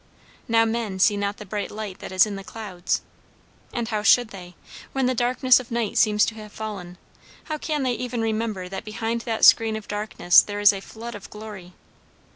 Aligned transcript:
"Now 0.47 0.65
men 0.65 0.97
see 0.97 1.15
not 1.15 1.37
the 1.37 1.45
bright 1.45 1.69
light 1.69 1.99
that 1.99 2.11
is 2.11 2.25
in 2.25 2.35
the 2.35 2.43
clouds;" 2.43 3.03
and 3.71 3.87
how 3.89 4.01
should 4.01 4.29
they? 4.29 4.55
when 4.93 5.05
the 5.05 5.13
darkness 5.13 5.59
of 5.59 5.69
night 5.69 5.95
seems 5.95 6.25
to 6.25 6.33
have 6.33 6.51
fallen; 6.51 6.97
how 7.43 7.59
can 7.59 7.83
they 7.83 7.93
even 7.93 8.19
remember 8.21 8.67
that 8.67 8.83
behind 8.83 9.21
that 9.21 9.45
screen 9.45 9.75
of 9.75 9.87
darkness 9.87 10.41
there 10.41 10.59
is 10.59 10.73
a 10.73 10.81
flood 10.81 11.13
of 11.13 11.29
glory? 11.29 11.73